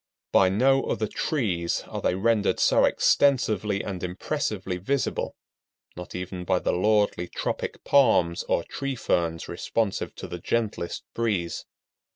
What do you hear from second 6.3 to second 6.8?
by the